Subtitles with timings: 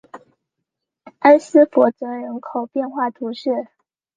[1.19, 3.67] 埃斯珀泽人口变化图示